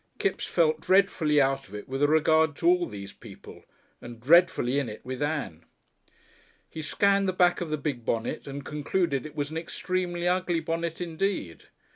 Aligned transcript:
Kipps 0.17 0.47
felt 0.47 0.81
dreadfully 0.81 1.39
out 1.39 1.67
of 1.67 1.75
it 1.75 1.87
with 1.87 2.01
regard 2.01 2.55
to 2.55 2.67
all 2.67 2.87
these 2.87 3.13
people, 3.13 3.65
and 4.01 4.19
dreadfully 4.19 4.79
in 4.79 4.89
it 4.89 5.01
with 5.05 5.21
Ann. 5.21 5.63
He 6.67 6.81
scanned 6.81 7.27
the 7.29 7.33
back 7.33 7.61
of 7.61 7.69
the 7.69 7.77
big 7.77 8.03
bonnet 8.03 8.47
and 8.47 8.65
concluded 8.65 9.27
it 9.27 9.35
was 9.35 9.51
an 9.51 9.57
extremely 9.57 10.27
ugly 10.27 10.59
bonnet 10.59 11.01
indeed. 11.01 11.65